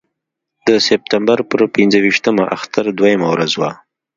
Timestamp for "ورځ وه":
3.33-3.71